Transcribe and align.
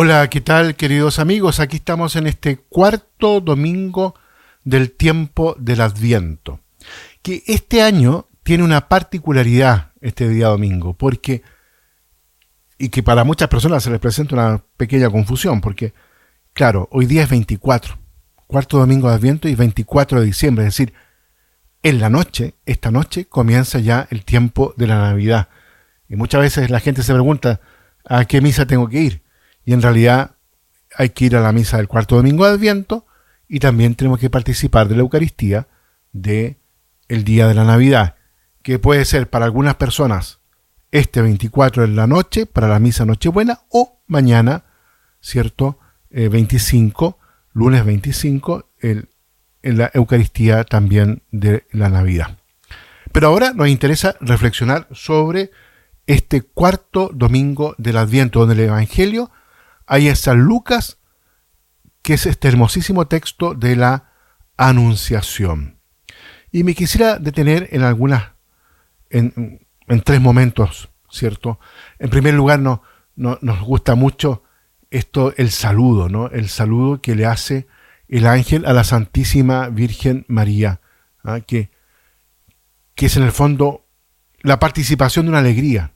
Hola, 0.00 0.30
¿qué 0.30 0.40
tal 0.40 0.76
queridos 0.76 1.18
amigos? 1.18 1.58
Aquí 1.58 1.78
estamos 1.78 2.14
en 2.14 2.28
este 2.28 2.56
cuarto 2.56 3.40
domingo 3.40 4.14
del 4.62 4.92
tiempo 4.92 5.56
del 5.58 5.80
Adviento, 5.80 6.60
que 7.20 7.42
este 7.48 7.82
año 7.82 8.28
tiene 8.44 8.62
una 8.62 8.86
particularidad 8.86 9.90
este 10.00 10.28
día 10.28 10.46
domingo, 10.46 10.94
porque, 10.94 11.42
y 12.78 12.90
que 12.90 13.02
para 13.02 13.24
muchas 13.24 13.48
personas 13.48 13.82
se 13.82 13.90
les 13.90 13.98
presenta 13.98 14.36
una 14.36 14.62
pequeña 14.76 15.10
confusión, 15.10 15.60
porque, 15.60 15.94
claro, 16.52 16.88
hoy 16.92 17.06
día 17.06 17.24
es 17.24 17.30
24, 17.30 17.98
cuarto 18.46 18.78
domingo 18.78 19.08
de 19.08 19.16
Adviento 19.16 19.48
y 19.48 19.56
24 19.56 20.20
de 20.20 20.26
diciembre, 20.26 20.64
es 20.64 20.76
decir, 20.76 20.94
en 21.82 21.98
la 21.98 22.08
noche, 22.08 22.54
esta 22.66 22.92
noche, 22.92 23.24
comienza 23.24 23.80
ya 23.80 24.06
el 24.12 24.24
tiempo 24.24 24.74
de 24.76 24.86
la 24.86 25.00
Navidad. 25.00 25.48
Y 26.08 26.14
muchas 26.14 26.40
veces 26.40 26.70
la 26.70 26.78
gente 26.78 27.02
se 27.02 27.12
pregunta, 27.12 27.60
¿a 28.04 28.26
qué 28.26 28.40
misa 28.40 28.64
tengo 28.64 28.88
que 28.88 29.00
ir? 29.00 29.27
Y 29.68 29.74
en 29.74 29.82
realidad 29.82 30.36
hay 30.96 31.10
que 31.10 31.26
ir 31.26 31.36
a 31.36 31.42
la 31.42 31.52
misa 31.52 31.76
del 31.76 31.88
cuarto 31.88 32.16
domingo 32.16 32.46
de 32.46 32.52
Adviento 32.52 33.04
y 33.48 33.60
también 33.60 33.96
tenemos 33.96 34.18
que 34.18 34.30
participar 34.30 34.88
de 34.88 34.94
la 34.94 35.02
Eucaristía 35.02 35.68
de 36.10 36.56
el 37.06 37.22
día 37.22 37.46
de 37.46 37.52
la 37.52 37.64
Navidad, 37.64 38.14
que 38.62 38.78
puede 38.78 39.04
ser 39.04 39.28
para 39.28 39.44
algunas 39.44 39.74
personas 39.74 40.38
este 40.90 41.20
24 41.20 41.84
en 41.84 41.96
la 41.96 42.06
noche, 42.06 42.46
para 42.46 42.66
la 42.66 42.78
misa 42.78 43.04
Nochebuena, 43.04 43.60
o 43.68 44.00
mañana, 44.06 44.64
¿cierto? 45.20 45.78
25, 46.08 47.18
eh, 47.20 47.24
lunes 47.52 47.84
25, 47.84 48.70
el, 48.78 49.10
en 49.60 49.76
la 49.76 49.90
Eucaristía 49.92 50.64
también 50.64 51.24
de 51.30 51.66
la 51.72 51.90
Navidad. 51.90 52.38
Pero 53.12 53.26
ahora 53.26 53.52
nos 53.52 53.68
interesa 53.68 54.16
reflexionar 54.22 54.88
sobre 54.92 55.50
este 56.06 56.40
cuarto 56.40 57.10
domingo 57.12 57.74
del 57.76 57.98
Adviento, 57.98 58.40
donde 58.40 58.54
el 58.54 58.70
Evangelio 58.70 59.30
Ahí 59.88 60.14
San 60.14 60.40
Lucas, 60.40 60.98
que 62.02 62.14
es 62.14 62.26
este 62.26 62.48
hermosísimo 62.48 63.08
texto 63.08 63.54
de 63.54 63.74
la 63.74 64.12
Anunciación. 64.56 65.78
Y 66.52 66.64
me 66.64 66.74
quisiera 66.74 67.18
detener 67.18 67.68
en 67.72 67.82
algunas, 67.82 68.32
en, 69.10 69.66
tres 70.04 70.20
momentos, 70.20 70.90
¿cierto? 71.10 71.58
En 71.98 72.10
primer 72.10 72.34
lugar, 72.34 72.60
no, 72.60 72.82
nos 73.16 73.60
gusta 73.62 73.94
mucho 73.94 74.42
esto, 74.90 75.32
el 75.36 75.50
saludo, 75.50 76.08
¿no? 76.08 76.28
El 76.28 76.48
saludo 76.48 77.00
que 77.00 77.14
le 77.14 77.26
hace 77.26 77.66
el 78.08 78.26
ángel 78.26 78.66
a 78.66 78.72
la 78.72 78.84
Santísima 78.84 79.68
Virgen 79.68 80.24
María, 80.28 80.80
¿ah? 81.22 81.40
que, 81.40 81.70
que 82.94 83.06
es 83.06 83.16
en 83.16 83.22
el 83.22 83.32
fondo 83.32 83.86
la 84.40 84.58
participación 84.58 85.26
de 85.26 85.30
una 85.30 85.38
alegría. 85.40 85.92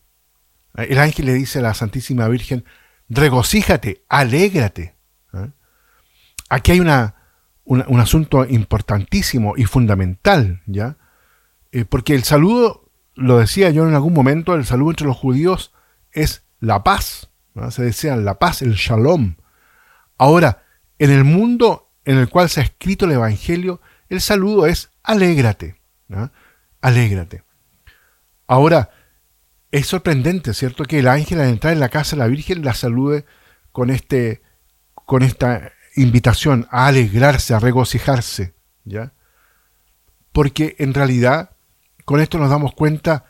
El 0.75 0.99
ángel 0.99 1.27
le 1.27 1.35
dice 1.35 1.59
a 1.59 1.63
la 1.63 1.75
Santísima 1.75 2.29
Virgen, 2.29 2.65
regocíjate, 3.09 4.05
alégrate. 4.09 4.97
¿eh? 5.35 5.51
Aquí 6.49 6.73
hay 6.73 6.81
una, 6.81 7.15
un 7.65 8.01
asunto 8.01 8.45
importantísimo 8.45 9.55
y 9.57 9.65
fundamental, 9.65 10.63
¿ya? 10.67 10.97
Eh, 11.73 11.87
porque 11.87 12.15
el 12.15 12.23
saludo, 12.23 12.91
lo 13.15 13.39
decía 13.39 13.71
yo 13.71 13.89
en 13.89 13.95
algún 13.95 14.13
momento, 14.13 14.55
el 14.55 14.67
saludo 14.67 14.91
entre 14.91 15.07
los 15.07 15.17
judíos 15.17 15.73
es 16.13 16.45
la 16.61 16.85
paz, 16.85 17.31
se 17.71 17.83
desean 17.83 18.25
la 18.25 18.39
paz, 18.39 18.63
el 18.63 18.75
shalom. 18.75 19.37
Ahora, 20.19 20.65
en 20.99 21.11
el 21.11 21.25
mundo 21.25 21.91
en 22.05 22.19
el 22.19 22.29
cual 22.29 22.49
se 22.49 22.61
ha 22.61 22.65
escrito 22.65 23.07
el 23.07 23.13
Evangelio, 23.13 23.81
el 24.09 24.21
saludo 24.21 24.67
es 24.67 24.91
alégrate, 25.03 25.81
alégrate. 26.81 27.45
Ahora, 28.47 28.91
es 29.73 29.87
sorprendente, 29.87 30.53
¿cierto? 30.53 30.85
Que 30.85 31.01
el 31.01 31.09
ángel 31.09 31.41
al 31.41 31.49
entrar 31.49 31.73
en 31.73 31.81
la 31.81 31.89
casa 31.89 32.15
de 32.15 32.21
la 32.21 32.29
Virgen 32.29 32.65
la 32.65 32.75
salude 32.75 33.25
con, 33.73 33.91
este, 33.91 34.43
con 34.95 35.23
esta 35.23 35.73
invitación 35.97 36.69
a 36.71 36.87
alegrarse, 36.87 37.55
a 37.55 37.59
regocijarse, 37.59 38.55
¿ya? 38.85 39.13
Porque 40.31 40.77
en 40.79 40.95
realidad 40.95 41.51
con 42.05 42.21
esto 42.21 42.39
nos 42.39 42.51
damos 42.51 42.75
cuenta 42.75 43.25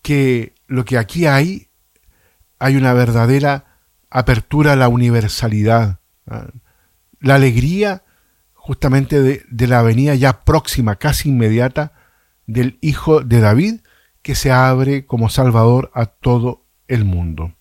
que 0.00 0.54
lo 0.66 0.84
que 0.86 0.96
aquí 0.96 1.26
hay, 1.26 1.68
hay 2.58 2.76
una 2.76 2.94
verdadera 2.94 3.78
apertura 4.10 4.72
a 4.72 4.76
la 4.76 4.88
universalidad, 4.88 6.00
la 7.20 7.34
alegría 7.34 8.04
justamente 8.54 9.20
de, 9.20 9.44
de 9.50 9.66
la 9.66 9.82
venida 9.82 10.14
ya 10.14 10.40
próxima, 10.44 10.96
casi 10.96 11.28
inmediata, 11.28 11.92
del 12.46 12.78
Hijo 12.80 13.20
de 13.20 13.40
David, 13.40 13.80
que 14.22 14.34
se 14.34 14.50
abre 14.50 15.06
como 15.06 15.28
Salvador 15.28 15.90
a 15.94 16.06
todo 16.06 16.64
el 16.86 17.04
mundo. 17.04 17.54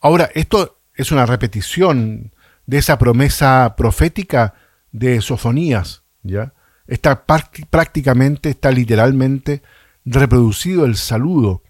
Ahora, 0.00 0.30
esto 0.34 0.78
es 0.94 1.12
una 1.12 1.26
repetición 1.26 2.32
de 2.66 2.78
esa 2.78 2.98
promesa 2.98 3.74
profética 3.76 4.54
de 4.92 5.20
Sofonías, 5.20 6.02
¿ya? 6.22 6.54
Está 6.86 7.24
prácticamente, 7.26 8.50
está 8.50 8.70
literalmente 8.70 9.62
reproducido 10.04 10.84
el 10.84 10.96
saludo 10.96 11.62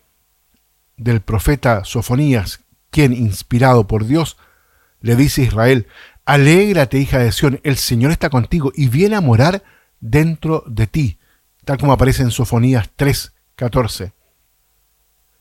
del 0.96 1.20
profeta 1.20 1.84
Sofonías, 1.84 2.60
quien, 2.90 3.12
inspirado 3.12 3.86
por 3.86 4.06
Dios, 4.06 4.36
le 5.00 5.16
dice 5.16 5.42
a 5.42 5.44
Israel, 5.46 5.86
Alégrate, 6.24 6.98
hija 6.98 7.18
de 7.18 7.30
Sión, 7.30 7.60
el 7.62 7.76
Señor 7.76 8.10
está 8.10 8.30
contigo 8.30 8.72
y 8.74 8.88
viene 8.88 9.16
a 9.16 9.20
morar 9.20 9.62
dentro 10.00 10.64
de 10.66 10.86
ti, 10.86 11.18
tal 11.64 11.78
como 11.78 11.92
aparece 11.92 12.22
en 12.22 12.30
Sofonías 12.30 12.90
3, 12.96 13.32
14. 13.56 14.12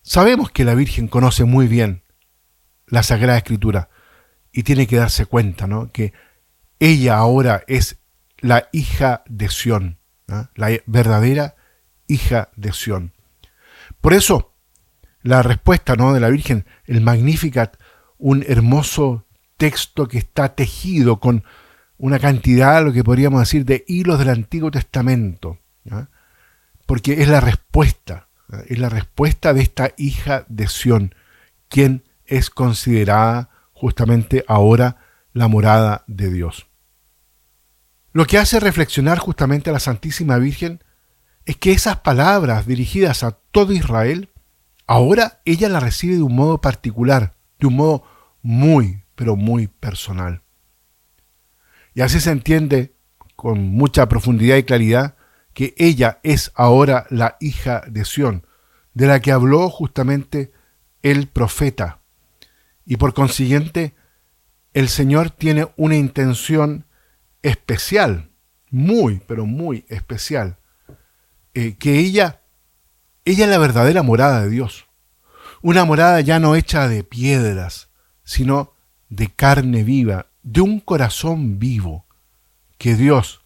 Sabemos 0.02 0.50
que 0.50 0.64
la 0.64 0.74
Virgen 0.74 1.08
conoce 1.08 1.44
muy 1.44 1.68
bien 1.68 2.04
la 2.88 3.04
Sagrada 3.04 3.38
Escritura 3.38 3.90
y 4.54 4.64
tiene 4.64 4.88
que 4.88 4.96
darse 4.96 5.26
cuenta 5.26 5.68
¿no? 5.68 5.92
que 5.92 6.14
ella 6.80 7.18
ahora 7.18 7.64
es 7.68 7.98
la 8.40 8.70
hija 8.72 9.24
de 9.28 9.50
Sión, 9.50 9.98
la 10.28 10.80
verdadera 10.86 11.56
hija 12.08 12.50
de 12.56 12.72
Sión. 12.72 13.14
Por 14.00 14.14
eso, 14.14 14.54
la 15.22 15.44
respuesta 15.44 15.96
¿no? 15.96 16.14
de 16.14 16.22
la 16.22 16.30
Virgen, 16.30 16.66
el 16.86 17.02
Magnificat, 17.02 17.78
un 18.18 18.46
hermoso 18.48 19.26
texto 19.58 20.08
que 20.08 20.20
está 20.20 20.56
tejido 20.56 21.20
con 21.20 21.44
una 21.98 22.20
cantidad, 22.20 22.84
lo 22.84 22.94
que 22.94 23.04
podríamos 23.04 23.42
decir, 23.42 23.66
de 23.66 23.84
hilos 23.88 24.20
del 24.20 24.30
Antiguo 24.30 24.72
Testamento 24.72 25.60
porque 26.86 27.22
es 27.22 27.28
la 27.28 27.42
respuesta, 27.42 28.30
es 28.68 28.78
la 28.80 28.90
respuesta 28.90 29.54
de 29.54 29.62
esta 29.62 29.92
hija 29.98 30.46
de 30.48 30.68
Sión, 30.68 31.16
quien 31.68 32.04
es 32.26 32.50
considerada 32.50 33.50
justamente 33.74 34.44
ahora 34.48 34.98
la 35.34 35.48
morada 35.48 36.04
de 36.08 36.32
Dios. 36.32 36.68
Lo 38.14 38.26
que 38.26 38.38
hace 38.38 38.60
reflexionar 38.60 39.20
justamente 39.20 39.70
a 39.70 39.74
la 39.74 39.80
Santísima 39.80 40.38
Virgen 40.38 40.84
es 41.46 41.58
que 41.58 41.74
esas 41.74 41.98
palabras 42.00 42.66
dirigidas 42.66 43.24
a 43.24 43.32
todo 43.32 43.74
Israel, 43.74 44.30
ahora 44.88 45.42
ella 45.46 45.70
las 45.70 45.84
recibe 45.84 46.16
de 46.16 46.22
un 46.22 46.36
modo 46.36 46.62
particular, 46.62 47.36
de 47.60 47.68
un 47.68 47.76
modo 47.76 48.04
muy, 48.42 49.04
pero 49.16 49.36
muy 49.36 49.68
personal. 49.68 50.42
Y 51.94 52.02
así 52.02 52.20
se 52.20 52.32
entiende 52.32 52.96
con 53.36 53.62
mucha 53.62 54.08
profundidad 54.08 54.58
y 54.58 54.64
claridad 54.64 55.16
que 55.56 55.74
ella 55.78 56.20
es 56.22 56.52
ahora 56.54 57.08
la 57.10 57.38
hija 57.40 57.82
de 57.88 58.04
Sión, 58.04 58.46
de 58.94 59.08
la 59.08 59.22
que 59.22 59.32
habló 59.32 59.70
justamente 59.70 60.52
el 61.02 61.28
profeta. 61.28 62.02
Y 62.86 62.98
por 62.98 63.14
consiguiente, 63.14 63.96
el 64.74 64.90
Señor 64.90 65.32
tiene 65.32 65.70
una 65.78 65.96
intención 65.96 66.86
especial, 67.42 68.32
muy, 68.70 69.22
pero 69.26 69.46
muy 69.46 69.86
especial, 69.88 70.58
eh, 71.54 71.76
que 71.78 72.00
ella, 72.00 72.42
ella 73.24 73.46
es 73.46 73.50
la 73.50 73.58
verdadera 73.58 74.04
morada 74.04 74.42
de 74.42 74.50
Dios. 74.50 74.88
Una 75.62 75.86
morada 75.86 76.20
ya 76.20 76.38
no 76.40 76.56
hecha 76.56 76.90
de 76.90 77.06
piedras, 77.06 77.90
sino 78.26 78.74
de 79.08 79.30
carne 79.30 79.84
viva, 79.84 80.28
de 80.44 80.60
un 80.60 80.82
corazón 80.82 81.60
vivo, 81.60 82.06
que 82.78 82.96
Dios, 82.96 83.42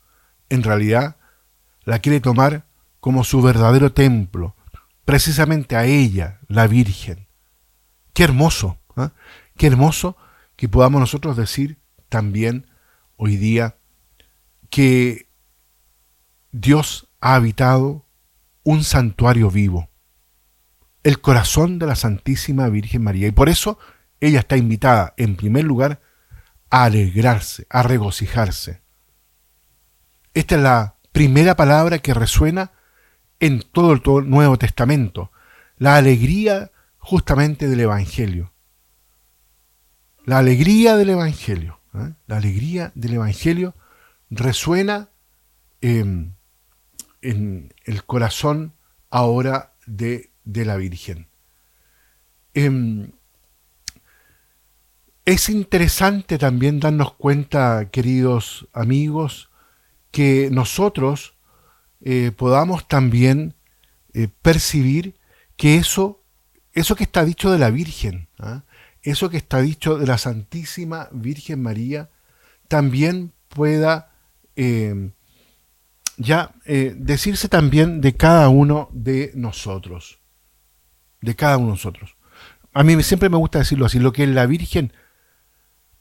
en 0.50 0.64
realidad, 0.64 1.19
la 1.90 1.98
quiere 2.00 2.20
tomar 2.20 2.66
como 3.00 3.24
su 3.24 3.42
verdadero 3.42 3.92
templo, 3.92 4.56
precisamente 5.06 5.76
a 5.76 5.86
ella, 5.86 6.40
la 6.48 6.68
Virgen. 6.68 7.28
Qué 8.14 8.24
hermoso, 8.24 8.78
¿eh? 8.96 9.10
qué 9.58 9.66
hermoso 9.66 10.16
que 10.56 10.70
podamos 10.70 11.00
nosotros 11.00 11.36
decir 11.36 11.80
también 12.08 12.68
hoy 13.18 13.38
día 13.38 13.78
que 14.70 15.30
Dios 16.52 17.08
ha 17.22 17.34
habitado 17.34 18.06
un 18.62 18.84
santuario 18.84 19.50
vivo, 19.50 19.90
el 21.02 21.20
corazón 21.22 21.80
de 21.80 21.88
la 21.88 21.96
Santísima 21.96 22.70
Virgen 22.70 23.04
María. 23.04 23.28
Y 23.28 23.32
por 23.32 23.50
eso 23.50 23.80
ella 24.20 24.42
está 24.42 24.58
invitada, 24.58 25.16
en 25.18 25.36
primer 25.36 25.64
lugar, 25.64 26.02
a 26.70 26.84
alegrarse, 26.84 27.66
a 27.68 27.82
regocijarse. 27.82 28.84
Esta 30.36 30.56
es 30.56 30.62
la 30.62 30.99
primera 31.12 31.56
palabra 31.56 32.00
que 32.00 32.14
resuena 32.14 32.72
en 33.40 33.62
todo 33.62 33.94
el 33.94 34.30
Nuevo 34.30 34.58
Testamento, 34.58 35.32
la 35.78 35.96
alegría 35.96 36.72
justamente 36.98 37.68
del 37.68 37.80
Evangelio. 37.82 38.54
la 40.26 40.38
alegría 40.38 40.96
del 40.96 41.10
Evangelio, 41.10 41.80
¿eh? 41.96 42.14
la 42.28 42.38
alegría 42.38 42.92
del 42.94 43.14
Evangelio 43.16 43.74
resuena 44.30 45.10
em, 45.82 46.34
en 47.22 47.74
el 47.86 48.04
corazón 48.06 48.74
ahora 49.10 49.74
de, 49.88 50.30
la 50.46 50.76
Virgen. 50.76 51.28
Em, 52.54 53.12
es 55.26 55.50
interesante 55.50 56.38
también 56.38 56.80
darnos 56.80 57.14
cuenta, 57.14 57.90
queridos 57.92 58.68
amigos, 58.74 59.49
que 60.12 60.50
nosotros 60.52 61.36
eh, 62.02 62.32
podamos 62.36 62.88
también 62.88 63.56
eh, 64.14 64.30
percibir 64.42 65.16
que 65.58 65.76
eso, 65.76 66.24
eso 66.74 66.96
que 66.96 67.04
está 67.04 67.26
dicho 67.26 67.52
de 67.52 67.60
la 67.60 67.70
Virgen, 67.70 68.30
¿ah? 68.40 68.64
eso 69.02 69.30
que 69.30 69.38
está 69.38 69.62
dicho 69.62 69.98
de 69.98 70.08
la 70.08 70.18
Santísima 70.18 71.10
Virgen 71.12 71.62
María, 71.62 72.10
también 72.68 73.34
pueda 73.50 74.12
eh, 74.56 75.12
ya 76.18 76.54
decirse 76.66 77.48
también 77.48 78.02
de 78.02 78.16
cada 78.16 78.50
uno 78.50 78.90
de 78.92 79.32
nosotros. 79.36 80.20
De 81.22 81.36
cada 81.36 81.58
uno 81.58 81.68
de 81.68 81.74
nosotros. 81.74 82.16
A 82.74 82.84
mí 82.84 83.02
siempre 83.04 83.30
me 83.30 83.38
gusta 83.38 83.60
decirlo 83.60 83.86
así, 83.86 84.00
lo 84.00 84.14
que 84.14 84.28
la 84.28 84.46
Virgen 84.46 84.94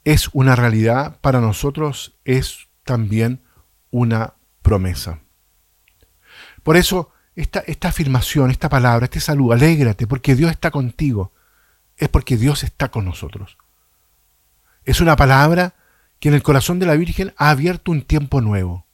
es 0.03 0.29
una 0.33 0.55
realidad, 0.55 1.19
para 1.21 1.41
nosotros 1.41 2.19
es 2.25 2.67
también 2.83 3.41
una 3.91 4.33
promesa. 4.61 5.19
Por 6.63 6.77
eso, 6.77 7.11
esta, 7.35 7.87
afirmación, 7.87 8.51
esta 8.51 8.69
palabra, 8.69 9.05
este 9.05 9.19
salud, 9.19 9.53
alégrate, 9.53 10.07
porque 10.07 10.35
Dios 10.35 10.51
está 10.51 10.71
contigo, 10.71 11.31
es 11.97 12.09
porque 12.09 12.37
Dios 12.37 12.63
está 12.63 12.89
con 12.89 13.05
nosotros. 13.05 13.57
Es 14.85 15.01
una 15.01 15.15
palabra 15.15 15.75
que 16.19 16.29
en 16.29 16.35
el 16.35 16.43
corazón 16.43 16.79
de 16.79 16.85
la 16.85 16.95
Virgen 16.95 17.33
ha 17.37 17.49
abierto 17.49 17.91
un 17.91 18.01
tiempo 18.01 18.41
nuevo, 18.41 18.85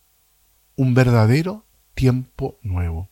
un 0.75 0.93
verdadero 0.93 1.65
tiempo 1.95 2.57
nuevo, 2.61 3.09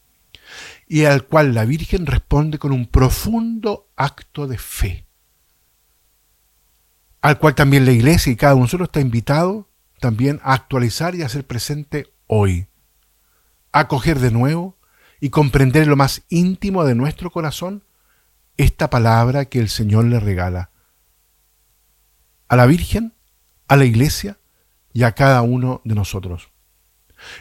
y 0.87 1.05
al 1.05 1.23
cual 1.25 1.53
la 1.53 1.65
Virgen 1.65 2.05
responde 2.05 2.59
con 2.59 2.71
un 2.71 2.85
profundo 2.85 3.87
acto 3.95 4.47
de 4.47 4.57
fe, 4.57 5.05
al 7.21 7.39
cual 7.39 7.55
también 7.55 7.85
la 7.85 7.91
Iglesia 7.91 8.31
y 8.31 8.35
cada 8.35 8.53
uno 8.53 8.61
de 8.61 8.65
nosotros 8.65 8.89
está 8.89 8.99
invitado 8.99 9.67
también 10.03 10.41
a 10.43 10.51
actualizar 10.51 11.15
y 11.15 11.21
a 11.21 11.29
ser 11.29 11.47
presente 11.47 12.13
hoy 12.27 12.67
acoger 13.71 14.19
de 14.19 14.31
nuevo 14.31 14.77
y 15.21 15.29
comprender 15.29 15.83
en 15.83 15.89
lo 15.91 15.95
más 15.95 16.23
íntimo 16.27 16.83
de 16.83 16.93
nuestro 16.93 17.31
corazón 17.31 17.85
esta 18.57 18.89
palabra 18.89 19.45
que 19.45 19.59
el 19.59 19.69
Señor 19.69 20.03
le 20.03 20.19
regala 20.19 20.71
a 22.49 22.57
la 22.57 22.65
Virgen, 22.65 23.13
a 23.69 23.77
la 23.77 23.85
Iglesia 23.85 24.39
y 24.91 25.03
a 25.03 25.13
cada 25.13 25.41
uno 25.41 25.79
de 25.85 25.95
nosotros. 25.95 26.49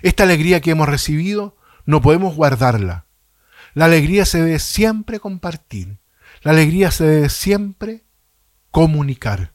Esta 0.02 0.22
alegría 0.22 0.60
que 0.60 0.70
hemos 0.70 0.88
recibido 0.88 1.56
no 1.84 2.00
podemos 2.00 2.36
guardarla. 2.36 3.06
La 3.74 3.86
alegría 3.86 4.24
se 4.24 4.40
debe 4.40 4.60
siempre 4.60 5.18
compartir. 5.18 5.98
La 6.42 6.52
alegría 6.52 6.92
se 6.92 7.04
debe 7.06 7.28
siempre 7.28 8.04
comunicar. 8.70 9.52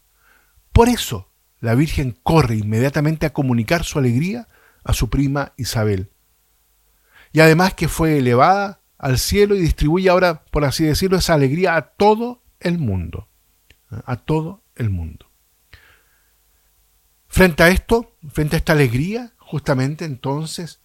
Por 0.73 0.89
eso 0.89 1.31
la 1.59 1.75
Virgen 1.75 2.17
corre 2.23 2.55
inmediatamente 2.55 3.25
a 3.25 3.33
comunicar 3.33 3.83
su 3.83 3.99
alegría 3.99 4.47
a 4.83 4.93
su 4.93 5.09
prima 5.09 5.53
Isabel 5.57 6.11
y 7.31 7.39
además 7.39 7.73
que 7.73 7.87
fue 7.87 8.17
elevada 8.17 8.81
al 8.97 9.19
cielo 9.19 9.55
y 9.55 9.59
distribuye 9.59 10.09
ahora, 10.09 10.43
por 10.45 10.65
así 10.65 10.85
decirlo, 10.85 11.17
esa 11.17 11.33
alegría 11.33 11.75
a 11.75 11.81
todo 11.81 12.41
el 12.59 12.79
mundo. 12.79 13.29
A 13.89 14.15
todo 14.15 14.63
el 14.75 14.89
mundo. 14.89 15.29
Frente 17.27 17.63
a 17.63 17.69
esto, 17.69 18.15
frente 18.31 18.55
a 18.55 18.59
esta 18.59 18.73
alegría, 18.73 19.33
justamente 19.37 20.05
entonces, 20.05 20.81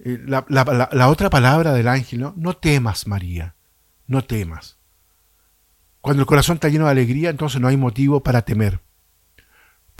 eh, 0.00 0.22
la, 0.26 1.08
otra 1.08 1.30
palabra 1.30 1.72
del 1.72 1.88
ángel, 1.88 2.20
¿no? 2.20 2.34
no 2.36 2.56
temas 2.56 3.06
María, 3.06 3.54
no 4.06 4.22
temas. 4.22 4.76
Cuando 6.00 6.22
el 6.22 6.26
corazón 6.26 6.56
está 6.56 6.68
lleno 6.68 6.86
de 6.86 6.90
alegría, 6.90 7.30
entonces 7.30 7.60
no 7.60 7.68
hay 7.68 7.76
motivo 7.76 8.22
para 8.22 8.42
temer, 8.42 8.80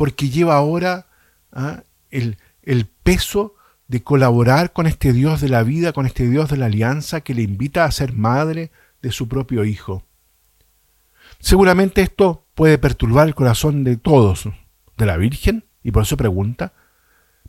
porque 0.00 0.30
lleva 0.30 0.54
ahora 0.54 1.08
¿ah? 1.52 1.82
el, 2.10 2.38
el 2.62 2.86
peso 2.86 3.54
de 3.86 4.02
colaborar 4.02 4.72
con 4.72 4.86
este 4.86 5.12
Dios 5.12 5.42
de 5.42 5.50
la 5.50 5.62
vida, 5.62 5.92
con 5.92 6.06
este 6.06 6.26
Dios 6.26 6.48
de 6.48 6.56
la 6.56 6.64
alianza 6.64 7.20
que 7.20 7.34
le 7.34 7.42
invita 7.42 7.84
a 7.84 7.90
ser 7.90 8.14
madre 8.14 8.70
de 9.02 9.12
su 9.12 9.28
propio 9.28 9.62
hijo. 9.66 10.06
Seguramente 11.38 12.00
esto 12.00 12.46
puede 12.54 12.78
perturbar 12.78 13.28
el 13.28 13.34
corazón 13.34 13.84
de 13.84 13.98
todos, 13.98 14.48
de 14.96 15.04
la 15.04 15.18
Virgen, 15.18 15.66
y 15.82 15.90
por 15.90 16.04
eso 16.04 16.16
pregunta, 16.16 16.72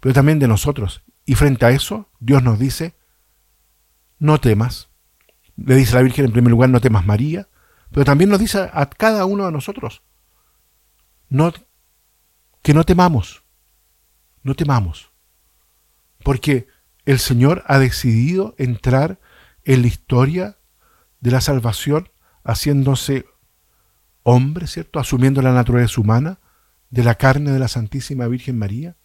pero 0.02 0.14
también 0.14 0.40
de 0.40 0.50
nosotros. 0.50 1.04
Y 1.26 1.36
frente 1.36 1.66
a 1.66 1.72
eso, 1.72 2.10
Dios 2.20 2.44
nos 2.44 2.60
dice, 2.60 2.96
no 4.20 4.42
temas. 4.42 4.90
Le 5.56 5.76
dice 5.76 5.96
la 5.96 6.02
Virgen 6.02 6.26
en 6.26 6.34
primer 6.34 6.52
lugar, 6.52 6.70
no 6.70 6.82
temas 6.82 7.06
María, 7.06 7.48
pero 7.92 8.04
también 8.04 8.30
nos 8.30 8.42
dice 8.42 8.70
a 8.74 8.86
cada 8.88 9.24
uno 9.24 9.46
de 9.46 9.54
nosotros, 9.54 10.02
no, 11.30 11.54
que 12.62 12.74
no 12.74 12.84
temamos, 12.84 13.44
no 14.44 14.56
temamos 14.56 15.12
porque 16.24 16.68
el 17.06 17.20
Señor 17.20 17.64
ha 17.68 17.80
decidido 17.80 18.56
entrar 18.58 19.20
en 19.64 19.82
la 19.82 19.88
historia 19.88 20.58
de 21.20 21.32
la 21.32 21.42
salvación 21.42 22.10
haciéndose 22.44 23.26
hombre, 24.24 24.68
¿cierto? 24.68 25.00
Asumiendo 25.00 25.42
la 25.42 25.54
naturaleza 25.54 26.00
humana 26.00 26.40
de 26.90 27.04
la 27.04 27.16
carne 27.16 27.52
de 27.52 27.60
la 27.60 27.68
Santísima 27.68 28.28
Virgen 28.28 28.58
María. 28.58 28.98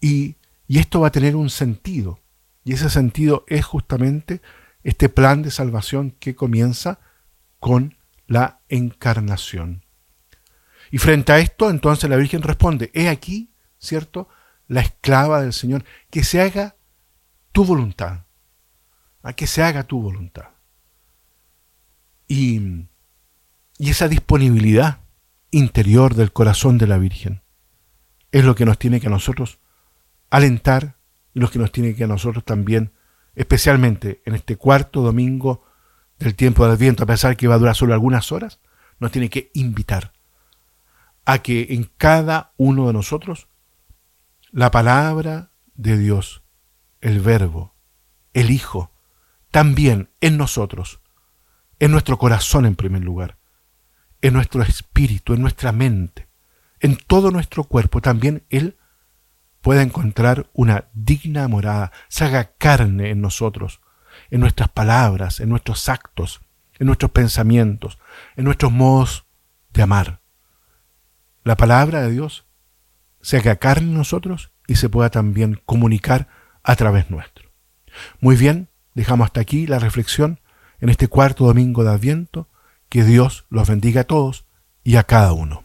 Y, 0.00 0.36
y 0.66 0.78
esto 0.78 1.00
va 1.00 1.08
a 1.08 1.12
tener 1.12 1.36
un 1.36 1.50
sentido. 1.50 2.20
Y 2.64 2.72
ese 2.72 2.88
sentido 2.88 3.44
es 3.48 3.64
justamente 3.64 4.40
este 4.82 5.08
plan 5.08 5.42
de 5.42 5.50
salvación 5.50 6.10
que 6.12 6.34
comienza 6.34 7.00
con 7.58 7.96
la 8.26 8.60
encarnación. 8.68 9.83
Y 10.94 10.98
frente 10.98 11.32
a 11.32 11.40
esto, 11.40 11.70
entonces 11.70 12.08
la 12.08 12.14
Virgen 12.14 12.40
responde, 12.40 12.92
he 12.94 13.08
aquí, 13.08 13.50
¿cierto? 13.78 14.28
la 14.68 14.80
esclava 14.80 15.42
del 15.42 15.52
Señor, 15.52 15.84
que 16.08 16.22
se 16.22 16.40
haga 16.40 16.76
tu 17.50 17.64
voluntad, 17.64 18.26
a 19.24 19.32
que 19.32 19.48
se 19.48 19.64
haga 19.64 19.82
tu 19.82 20.00
voluntad. 20.00 20.50
Y, 22.28 22.86
esa 23.80 24.06
disponibilidad 24.06 25.00
interior 25.50 26.14
del 26.14 26.32
corazón 26.32 26.78
de 26.78 26.86
la 26.86 26.98
Virgen 26.98 27.42
es 28.30 28.44
lo 28.44 28.54
que 28.54 28.64
nos 28.64 28.78
tiene 28.78 29.00
que 29.00 29.08
a 29.08 29.10
nosotros 29.10 29.58
alentar 30.30 30.94
y 31.34 31.40
lo 31.40 31.50
que 31.50 31.58
nos 31.58 31.72
tiene 31.72 31.96
que 31.96 32.04
a 32.04 32.06
nosotros 32.06 32.44
también, 32.44 32.92
especialmente 33.34 34.22
en 34.26 34.36
este 34.36 34.54
cuarto 34.54 35.02
domingo 35.02 35.64
del 36.20 36.36
tiempo 36.36 36.62
del 36.62 36.74
Adviento, 36.76 37.02
a 37.02 37.06
pesar 37.06 37.36
que 37.36 37.48
va 37.48 37.56
a 37.56 37.58
durar 37.58 37.74
solo 37.74 37.94
algunas 37.94 38.30
horas, 38.30 38.60
nos 39.00 39.10
tiene 39.10 39.28
que 39.28 39.50
invitar 39.54 40.13
a 41.24 41.38
que 41.38 41.68
en 41.70 41.90
cada 41.96 42.52
uno 42.56 42.86
de 42.86 42.92
nosotros 42.92 43.48
la 44.50 44.70
palabra 44.70 45.50
de 45.74 45.98
Dios, 45.98 46.42
el 47.00 47.20
verbo, 47.20 47.74
el 48.32 48.50
Hijo, 48.50 48.92
también 49.50 50.10
en 50.20 50.36
nosotros, 50.36 51.00
en 51.78 51.90
nuestro 51.90 52.18
corazón 52.18 52.66
en 52.66 52.76
primer 52.76 53.02
lugar, 53.02 53.38
en 54.20 54.34
nuestro 54.34 54.62
espíritu, 54.62 55.34
en 55.34 55.42
nuestra 55.42 55.72
mente, 55.72 56.28
en 56.80 56.96
todo 56.96 57.30
nuestro 57.30 57.64
cuerpo, 57.64 58.00
también 58.00 58.46
Él 58.50 58.76
pueda 59.60 59.82
encontrar 59.82 60.50
una 60.52 60.88
digna 60.92 61.48
morada, 61.48 61.90
se 62.08 62.24
haga 62.24 62.52
carne 62.58 63.10
en 63.10 63.20
nosotros, 63.20 63.80
en 64.30 64.40
nuestras 64.40 64.68
palabras, 64.68 65.40
en 65.40 65.48
nuestros 65.48 65.88
actos, 65.88 66.42
en 66.78 66.86
nuestros 66.86 67.10
pensamientos, 67.12 67.98
en 68.36 68.44
nuestros 68.44 68.72
modos 68.72 69.26
de 69.72 69.82
amar. 69.82 70.23
La 71.44 71.56
palabra 71.56 72.00
de 72.00 72.10
Dios 72.10 72.46
se 73.20 73.36
haga 73.36 73.56
carne 73.56 73.88
en 73.88 73.94
nosotros 73.98 74.50
y 74.66 74.76
se 74.76 74.88
pueda 74.88 75.10
también 75.10 75.60
comunicar 75.66 76.26
a 76.62 76.74
través 76.74 77.10
nuestro. 77.10 77.50
Muy 78.18 78.36
bien, 78.36 78.70
dejamos 78.94 79.26
hasta 79.26 79.42
aquí 79.42 79.66
la 79.66 79.78
reflexión 79.78 80.40
en 80.80 80.88
este 80.88 81.06
cuarto 81.06 81.44
domingo 81.44 81.84
de 81.84 81.90
Adviento. 81.90 82.48
Que 82.88 83.04
Dios 83.04 83.44
los 83.50 83.68
bendiga 83.68 84.02
a 84.02 84.04
todos 84.04 84.46
y 84.82 84.96
a 84.96 85.02
cada 85.02 85.34
uno. 85.34 85.62